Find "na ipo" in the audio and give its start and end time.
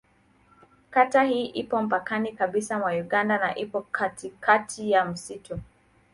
3.37-3.81